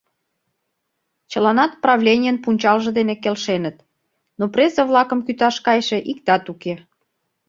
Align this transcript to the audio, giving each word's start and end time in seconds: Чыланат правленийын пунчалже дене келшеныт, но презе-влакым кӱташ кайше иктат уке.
Чыланат 1.31 1.71
правленийын 1.83 2.37
пунчалже 2.43 2.91
дене 2.99 3.15
келшеныт, 3.23 3.77
но 4.39 4.43
презе-влакым 4.53 5.19
кӱташ 5.25 5.55
кайше 5.65 5.97
иктат 6.11 6.43
уке. 6.53 6.73